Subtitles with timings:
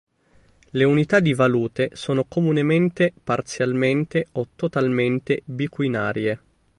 [0.71, 6.39] Le unità di valute sono comunemente parzialmente o totalmente biquinarie.